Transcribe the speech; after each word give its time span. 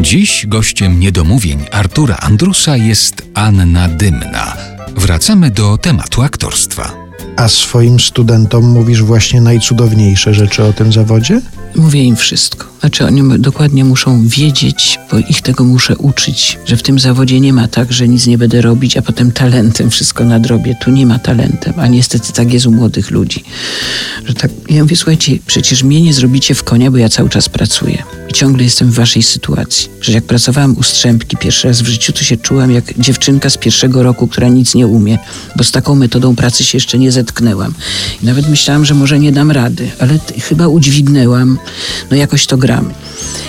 Dziś 0.00 0.46
gościem 0.46 1.00
niedomówień 1.00 1.58
Artura 1.72 2.16
Andrusa 2.16 2.76
jest 2.76 3.22
Anna 3.34 3.88
Dymna. 3.88 4.56
Wracamy 4.96 5.50
do 5.50 5.78
tematu 5.78 6.22
aktorstwa. 6.22 6.94
A 7.36 7.48
swoim 7.48 8.00
studentom 8.00 8.64
mówisz 8.68 9.02
właśnie 9.02 9.40
najcudowniejsze 9.40 10.34
rzeczy 10.34 10.64
o 10.64 10.72
tym 10.72 10.92
zawodzie? 10.92 11.40
Mówię 11.76 12.04
im 12.04 12.16
wszystko. 12.16 12.67
Znaczy 12.80 13.06
oni 13.06 13.38
dokładnie 13.38 13.84
muszą 13.84 14.28
wiedzieć, 14.28 14.98
bo 15.10 15.18
ich 15.18 15.42
tego 15.42 15.64
muszę 15.64 15.96
uczyć, 15.96 16.58
że 16.66 16.76
w 16.76 16.82
tym 16.82 16.98
zawodzie 16.98 17.40
nie 17.40 17.52
ma 17.52 17.68
tak, 17.68 17.92
że 17.92 18.08
nic 18.08 18.26
nie 18.26 18.38
będę 18.38 18.60
robić, 18.60 18.96
a 18.96 19.02
potem 19.02 19.32
talentem 19.32 19.90
wszystko 19.90 20.24
nadrobię. 20.24 20.74
Tu 20.84 20.90
nie 20.90 21.06
ma 21.06 21.18
talentem, 21.18 21.74
a 21.76 21.86
niestety 21.86 22.32
tak 22.32 22.52
jest 22.52 22.66
u 22.66 22.70
młodych 22.70 23.10
ludzi. 23.10 23.44
Że 24.26 24.34
tak, 24.34 24.50
ja 24.70 24.82
mówię, 24.82 24.96
słuchajcie, 24.96 25.38
przecież 25.46 25.82
mnie 25.82 26.00
nie 26.00 26.14
zrobicie 26.14 26.54
w 26.54 26.64
konia, 26.64 26.90
bo 26.90 26.96
ja 26.96 27.08
cały 27.08 27.28
czas 27.28 27.48
pracuję. 27.48 28.02
I 28.28 28.32
ciągle 28.32 28.64
jestem 28.64 28.90
w 28.90 28.94
waszej 28.94 29.22
sytuacji. 29.22 29.88
Że 30.00 30.12
jak 30.12 30.24
pracowałam 30.24 30.76
u 30.76 30.82
Strzępki 30.82 31.36
pierwszy 31.36 31.68
raz 31.68 31.82
w 31.82 31.86
życiu, 31.86 32.12
to 32.12 32.22
się 32.22 32.36
czułam 32.36 32.70
jak 32.70 32.98
dziewczynka 32.98 33.50
z 33.50 33.56
pierwszego 33.56 34.02
roku, 34.02 34.28
która 34.28 34.48
nic 34.48 34.74
nie 34.74 34.86
umie, 34.86 35.18
bo 35.56 35.64
z 35.64 35.70
taką 35.70 35.94
metodą 35.94 36.36
pracy 36.36 36.64
się 36.64 36.76
jeszcze 36.76 36.98
nie 36.98 37.12
zetknęłam. 37.12 37.74
I 38.22 38.26
nawet 38.26 38.48
myślałam, 38.48 38.84
że 38.84 38.94
może 38.94 39.18
nie 39.18 39.32
dam 39.32 39.50
rady, 39.50 39.90
ale 39.98 40.18
chyba 40.48 40.68
udźwignęłam, 40.68 41.58
no 42.10 42.16
jakoś 42.16 42.46
to 42.46 42.56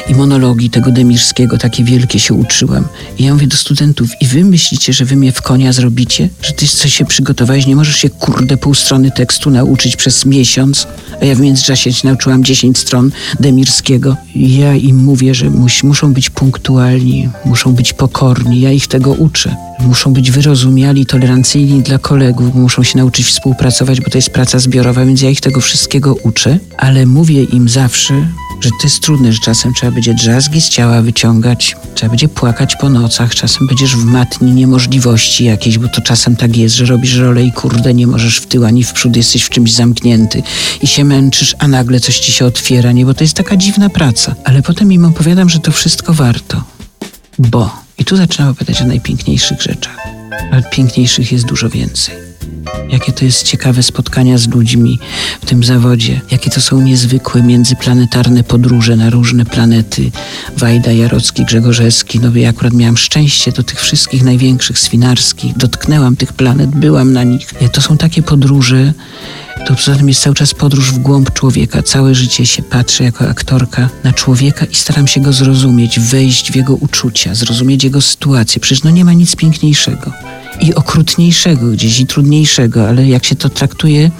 I 0.10 0.16
monologi 0.16 0.70
tego 0.70 0.92
Demirskiego, 0.92 1.58
takie 1.58 1.84
wielkie 1.84 2.20
się 2.20 2.34
uczyłam. 2.34 2.88
I 3.18 3.24
ja 3.24 3.34
mówię 3.34 3.48
do 3.48 3.58
studentów, 3.58 4.10
i 4.22 4.28
wy 4.28 4.44
myślicie, 4.44 4.94
że 4.94 5.06
wy 5.06 5.16
mnie 5.16 5.32
w 5.32 5.42
konia 5.42 5.74
zrobicie? 5.74 6.30
Że 6.42 6.54
ty 6.54 6.68
coś 6.68 6.94
się 6.94 7.06
przygotowałeś, 7.06 7.68
nie 7.68 7.76
możesz 7.76 7.96
się 7.96 8.10
kurde 8.10 8.58
pół 8.58 8.74
strony 8.74 9.12
tekstu 9.12 9.50
nauczyć 9.50 9.96
przez 9.96 10.26
miesiąc? 10.26 10.88
A 11.22 11.26
ja 11.26 11.36
w 11.36 11.40
międzyczasie 11.40 11.92
nauczyłam 12.04 12.44
10 12.44 12.78
stron 12.78 13.12
Demirskiego. 13.40 14.16
I 14.36 14.58
ja 14.58 14.76
im 14.76 14.98
mówię, 14.98 15.36
że 15.36 15.50
mus, 15.50 15.84
muszą 15.84 16.14
być 16.14 16.30
punktualni, 16.30 17.30
muszą 17.46 17.74
być 17.74 17.94
pokorni. 17.94 18.62
Ja 18.62 18.72
ich 18.72 18.88
tego 18.88 19.12
uczę. 19.12 19.56
Muszą 19.80 20.14
być 20.14 20.32
wyrozumiali, 20.32 21.06
tolerancyjni 21.06 21.82
dla 21.82 21.98
kolegów, 21.98 22.56
muszą 22.56 22.84
się 22.84 22.98
nauczyć 22.98 23.26
współpracować, 23.26 24.02
bo 24.02 24.10
to 24.10 24.18
jest 24.18 24.30
praca 24.30 24.60
zbiorowa, 24.60 25.06
więc 25.06 25.22
ja 25.22 25.30
ich 25.30 25.42
tego 25.42 25.62
wszystkiego 25.62 26.16
uczę, 26.24 26.60
ale 26.78 27.06
mówię 27.06 27.44
im 27.44 27.70
zawsze, 27.70 28.28
że 28.62 28.70
to 28.70 28.84
jest 28.84 29.00
trudne, 29.00 29.34
że 29.34 29.40
czasem 29.40 29.74
trzeba 29.74 29.92
będzie 29.92 30.14
drzazgi 30.14 30.62
z 30.62 30.70
ciała 30.70 31.02
wyciągać, 31.02 31.76
trzeba 31.96 32.10
będzie 32.10 32.28
płakać 32.28 32.76
po 32.76 32.90
nocach, 32.90 33.36
czasem 33.36 33.68
będziesz 33.68 33.96
w 33.96 34.06
matni 34.06 34.52
niemożliwości 34.52 35.46
jakiejś, 35.46 35.78
bo 35.78 35.88
to 35.88 36.02
czasem 36.02 36.36
tak 36.36 36.58
jest, 36.58 36.76
że 36.76 36.86
robisz 36.86 37.16
rolę 37.16 37.44
i 37.44 37.52
kurde 37.52 37.94
nie 37.94 38.08
możesz 38.08 38.38
w 38.38 38.46
tył 38.46 38.66
ani 38.66 38.84
w 38.84 38.94
przód, 38.94 39.16
jesteś 39.16 39.44
w 39.44 39.50
czymś 39.50 39.74
zamknięty 39.74 40.44
i 40.82 40.88
się 40.88 41.04
męczysz, 41.04 41.56
a 41.60 41.68
nagle 41.68 42.00
coś 42.00 42.20
ci 42.20 42.32
się 42.32 42.46
otwiera, 42.46 42.92
nie, 42.92 43.06
bo 43.06 43.14
to 43.14 43.24
jest 43.24 43.34
taka 43.34 43.58
dziwna 43.58 43.90
praca. 43.90 44.36
Ale 44.44 44.62
potem 44.62 44.92
im 44.92 45.06
opowiadam, 45.06 45.50
że 45.50 45.60
to 45.60 45.72
wszystko 45.72 46.14
warto, 46.14 46.64
bo 47.40 47.76
i 47.98 48.06
tu 48.06 48.18
zaczynam 48.18 48.52
opowiadać 48.52 48.82
o 48.82 48.86
najpiękniejszych 48.86 49.62
rzeczach, 49.62 49.98
ale 50.52 50.64
piękniejszych 50.64 51.32
jest 51.32 51.46
dużo 51.46 51.70
więcej 51.70 52.29
jakie 52.90 53.12
to 53.12 53.26
jest 53.26 53.44
ciekawe 53.44 53.84
spotkania 53.84 54.38
z 54.38 54.48
ludźmi 54.48 55.00
w 55.42 55.46
tym 55.46 55.64
zawodzie, 55.64 56.22
jakie 56.32 56.50
to 56.50 56.62
są 56.62 56.82
niezwykłe 56.82 57.44
międzyplanetarne 57.44 58.44
podróże 58.44 58.96
na 58.96 59.10
różne 59.10 59.46
planety. 59.46 60.12
Wajda, 60.58 60.92
Jarocki, 60.92 61.46
Grzegorzewski. 61.46 62.20
No 62.20 62.36
ja 62.36 62.50
akurat 62.50 62.74
miałam 62.74 62.98
szczęście 62.98 63.52
do 63.52 63.64
tych 63.64 63.82
wszystkich 63.82 64.24
największych 64.24 64.80
swinarskich. 64.80 65.58
Dotknęłam 65.58 66.16
tych 66.16 66.34
planet, 66.34 66.70
byłam 66.70 67.14
na 67.14 67.24
nich. 67.24 67.54
To 67.72 67.82
są 67.82 67.98
takie 67.98 68.22
podróże, 68.22 68.94
to 69.68 69.76
poza 69.76 69.96
tym 69.96 70.08
jest 70.08 70.22
cały 70.22 70.36
czas 70.36 70.54
podróż 70.54 70.92
w 70.92 70.98
głąb 70.98 71.34
człowieka. 71.34 71.84
Całe 71.84 72.16
życie 72.16 72.46
się 72.46 72.64
patrzę 72.64 73.04
jako 73.04 73.30
aktorka 73.30 73.90
na 74.04 74.14
człowieka 74.14 74.66
i 74.66 74.76
staram 74.76 75.08
się 75.08 75.22
go 75.22 75.34
zrozumieć, 75.34 76.00
wejść 76.00 76.52
w 76.52 76.56
jego 76.56 76.76
uczucia, 76.76 77.36
zrozumieć 77.36 77.84
jego 77.84 78.02
sytuację. 78.02 78.62
Przecież 78.62 78.84
no 78.84 78.90
nie 78.90 79.06
ma 79.06 79.14
nic 79.14 79.36
piękniejszego 79.36 80.12
i 80.62 80.74
okrutniejszego 80.76 81.68
gdzieś 81.68 82.00
i 82.00 82.08
trudniejszego, 82.08 82.88
ale 82.88 83.08
jak 83.08 83.26
się 83.26 83.36
to 83.36 83.50
traktuje 83.50 84.12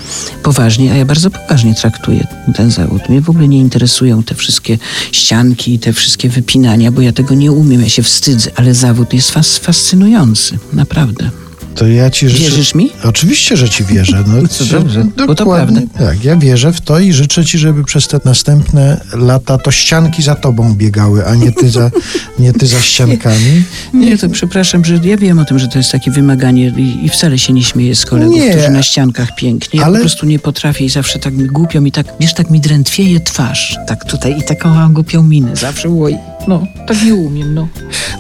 poważnie, 0.44 0.92
a 0.92 0.96
ja 0.96 1.06
bardzo 1.06 1.30
poważnie 1.30 1.76
traktuję 1.76 2.28
ten 2.56 2.72
zawód. 2.72 3.10
Mnie 3.10 3.22
w 3.22 3.30
ogóle 3.30 3.48
nie 3.48 3.60
interesują 3.60 4.24
te 4.24 4.36
wszystkie 4.36 4.78
ścianki 5.12 5.74
i 5.74 5.80
te 5.80 5.94
wszystkie 5.94 6.30
wypinania, 6.30 6.92
bo 6.92 7.02
ja 7.02 7.14
tego 7.14 7.36
nie 7.36 7.52
umiem, 7.52 7.82
ja 7.82 7.90
się 7.90 8.04
wstydzę, 8.04 8.52
ale 8.56 8.74
zawód 8.74 9.14
jest 9.14 9.32
fas 9.32 9.58
fascynujący, 9.58 10.60
naprawdę. 10.74 11.30
To 11.80 11.88
ja 11.88 12.10
ci 12.10 12.30
życzę... 12.30 12.44
Wierzysz 12.44 12.76
mi? 12.76 12.90
Oczywiście, 13.04 13.58
że 13.58 13.70
ci 13.70 13.84
wierzę. 13.84 14.24
No, 14.28 14.48
Co 14.48 14.66
dobrze, 14.66 15.06
bo 15.28 15.36
to 15.36 15.46
prawda. 15.46 15.82
Tak, 15.98 16.24
ja 16.24 16.36
wierzę 16.36 16.74
w 16.74 16.82
to 16.82 17.00
i 17.00 17.14
życzę 17.14 17.46
ci, 17.46 17.58
żeby 17.58 17.84
przez 17.84 18.08
te 18.08 18.20
następne 18.26 19.02
lata 19.14 19.58
to 19.58 19.72
ścianki 19.72 20.24
za 20.24 20.36
tobą 20.36 20.74
biegały, 20.74 21.26
a 21.26 21.36
nie 21.36 21.52
ty 21.52 21.70
za, 21.70 21.92
nie 22.40 22.54
ty 22.54 22.68
za 22.68 22.82
ściankami. 22.82 23.64
Nie, 23.94 24.18
to 24.18 24.30
przepraszam, 24.30 24.86
że 24.86 25.00
ja 25.04 25.18
wiem 25.18 25.40
o 25.40 25.46
tym, 25.46 25.60
że 25.60 25.68
to 25.68 25.78
jest 25.78 25.92
takie 25.92 26.12
wymaganie 26.12 26.68
i, 26.78 27.06
i 27.06 27.10
wcale 27.10 27.40
się 27.40 27.54
nie 27.54 27.64
śmieję 27.64 27.96
z 27.96 28.06
kolegów, 28.06 28.36
Nie. 28.36 28.50
którzy 28.52 28.70
na 28.70 28.84
ściankach 28.84 29.36
pięknie. 29.36 29.80
Ja 29.80 29.86
Ale- 29.86 29.98
po 29.98 30.04
prostu 30.04 30.26
nie 30.26 30.40
potrafię 30.40 30.86
i 30.86 30.90
zawsze 30.90 31.20
tak 31.20 31.34
mi 31.34 31.46
głupio 31.48 31.82
mi 31.82 31.92
tak, 31.92 32.06
wiesz, 32.20 32.34
tak 32.34 32.50
mi 32.50 32.60
drętwieje 32.60 33.20
twarz. 33.20 33.78
Tak 33.88 34.06
tutaj 34.06 34.40
i 34.40 34.44
taką 34.44 34.70
mam 34.70 34.94
głupią 34.94 35.24
minę. 35.24 35.56
Zawsze 35.56 35.90
oj, 36.02 36.16
no, 36.48 36.68
tak 36.88 37.04
nie 37.04 37.16
umiem, 37.16 37.54
no. 37.54 37.68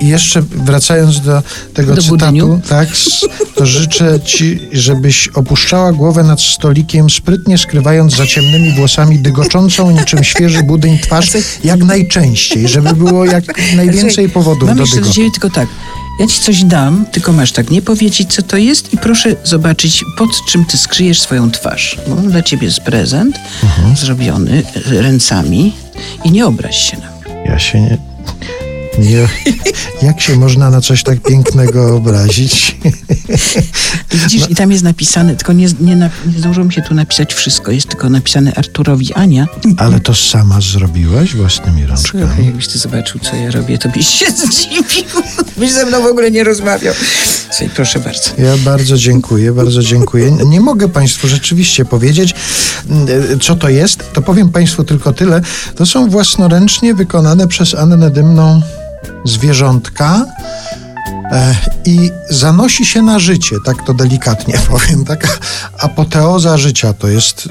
I 0.01 0.07
jeszcze 0.07 0.41
wracając 0.41 1.19
do 1.21 1.43
tego 1.73 1.95
Do 1.95 2.01
cytatu, 2.01 2.17
budyniu? 2.17 2.61
tak, 2.69 2.89
to 3.55 3.65
życzę 3.65 4.19
ci, 4.19 4.59
żebyś 4.71 5.27
opuszczała 5.27 5.91
głowę 5.91 6.23
nad 6.23 6.41
stolikiem, 6.41 7.09
sprytnie 7.09 7.57
skrywając 7.57 8.15
za 8.15 8.27
ciemnymi 8.27 8.71
włosami 8.71 9.19
dygoczącą 9.19 9.91
niczym 9.91 10.23
świeży 10.23 10.63
budyń 10.63 10.99
twarz 10.99 11.29
jak 11.63 11.79
najczęściej, 11.83 12.67
żeby 12.67 12.93
było 12.95 13.25
jak 13.25 13.43
najwięcej 13.75 14.29
powodów 14.29 14.69
Mam 14.69 14.77
do 14.77 14.83
dygotu. 14.85 15.13
ciebie 15.13 15.31
tylko 15.31 15.49
tak. 15.49 15.67
Ja 16.19 16.27
ci 16.27 16.39
coś 16.39 16.63
dam, 16.63 17.05
tylko 17.11 17.31
masz 17.33 17.51
tak 17.51 17.69
nie 17.71 17.81
powiedzieć, 17.81 18.33
co 18.33 18.41
to 18.41 18.57
jest 18.57 18.93
i 18.93 18.97
proszę 18.97 19.35
zobaczyć, 19.43 20.03
pod 20.17 20.29
czym 20.47 20.65
ty 20.65 20.77
skryjesz 20.77 21.21
swoją 21.21 21.51
twarz. 21.51 21.97
Bo 22.07 22.15
dla 22.15 22.41
ciebie 22.41 22.65
jest 22.65 22.79
prezent 22.79 23.39
Mhm. 23.63 23.95
zrobiony 23.95 24.63
ręcami 24.85 25.73
i 26.23 26.31
nie 26.31 26.45
obraź 26.45 26.77
się 26.91 26.97
na 26.97 27.03
mnie. 27.31 27.43
Ja 27.45 27.59
się 27.59 27.81
nie... 27.81 27.97
nie 28.99 29.27
jak 30.07 30.21
się 30.21 30.35
można 30.35 30.69
na 30.69 30.81
coś 30.81 31.03
tak 31.03 31.19
pięknego 31.19 31.95
obrazić? 31.95 32.75
I 34.13 34.17
widzisz, 34.23 34.49
i 34.49 34.55
tam 34.55 34.71
jest 34.71 34.83
napisane, 34.83 35.35
tylko 35.35 35.53
nie, 35.53 35.67
nie, 35.79 35.95
nie 35.95 36.09
zdążyło 36.37 36.65
mi 36.65 36.73
się 36.73 36.81
tu 36.81 36.93
napisać 36.93 37.33
wszystko, 37.33 37.71
jest 37.71 37.88
tylko 37.88 38.09
napisane 38.09 38.53
Arturowi 38.55 39.13
Ania. 39.13 39.47
Ale 39.77 39.99
to 39.99 40.15
sama 40.15 40.61
zrobiłaś 40.61 41.35
własnymi 41.35 41.81
Słuchaj, 41.81 42.21
rączkami. 42.21 42.45
jakbyś 42.45 42.67
ty 42.67 42.79
zobaczył, 42.79 43.19
co 43.19 43.35
ja 43.35 43.51
robię, 43.51 43.77
to 43.77 43.89
byś 43.89 44.07
się 44.07 44.25
zdziwił. 44.41 45.21
Byś 45.57 45.71
ze 45.71 45.85
mną 45.85 46.01
w 46.01 46.05
ogóle 46.05 46.31
nie 46.31 46.43
rozmawiał. 46.43 46.93
Słuchaj, 47.49 47.69
proszę 47.75 47.99
bardzo. 47.99 48.29
Ja 48.38 48.57
bardzo 48.57 48.97
dziękuję, 48.97 49.53
bardzo 49.53 49.83
dziękuję. 49.83 50.31
Nie 50.31 50.61
mogę 50.61 50.89
Państwu 50.89 51.27
rzeczywiście 51.27 51.85
powiedzieć, 51.85 52.35
mm, 52.89 53.07
co 53.39 53.55
to 53.55 53.69
jest. 53.69 54.13
To 54.13 54.21
powiem 54.21 54.49
Państwu 54.49 54.83
tylko 54.83 55.13
tyle. 55.13 55.41
To 55.75 55.85
są 55.85 56.09
własnoręcznie 56.09 56.93
wykonane 56.93 57.47
przez 57.47 57.75
Annę 57.75 58.09
Dymną 58.09 58.62
zwierzątka 59.25 60.25
e, 61.31 61.56
i 61.86 62.12
zanosi 62.30 62.86
się 62.86 63.01
na 63.01 63.19
życie, 63.19 63.56
tak 63.66 63.86
to 63.86 63.94
delikatnie 63.94 64.54
powiem. 64.69 65.06
Taka 65.06 65.30
apoteoza 65.80 66.57
życia 66.57 66.94
to 66.94 67.07
jest. 67.07 67.50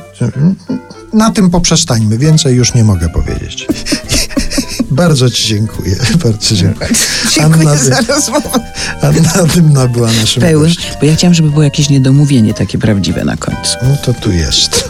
Na 1.12 1.30
tym 1.30 1.50
poprzestańmy. 1.50 2.18
Więcej 2.18 2.56
już 2.56 2.74
nie 2.74 2.84
mogę 2.84 3.08
powiedzieć. 3.08 3.66
Bardzo 4.90 5.30
Ci 5.30 5.48
dziękuję. 5.48 5.96
Bardzo 6.24 6.54
dziękuję. 6.54 6.90
Dziękuję 7.34 7.68
Anna, 7.68 7.76
za 7.76 8.00
rozmowę. 8.00 8.60
Anna 9.02 9.44
Dymna 9.54 9.86
była 9.86 10.12
naszym 10.12 10.42
Pełen, 10.42 10.62
gościem. 10.68 10.92
bo 11.00 11.06
ja 11.06 11.14
chciałam, 11.16 11.34
żeby 11.34 11.50
było 11.50 11.62
jakieś 11.62 11.88
niedomówienie 11.90 12.54
takie 12.54 12.78
prawdziwe 12.78 13.24
na 13.24 13.36
końcu. 13.36 13.76
No 13.82 13.96
to 14.04 14.14
tu 14.14 14.32
jest. 14.32 14.88